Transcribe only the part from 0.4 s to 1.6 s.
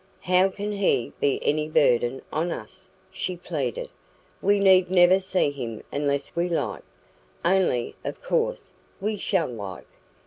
can he be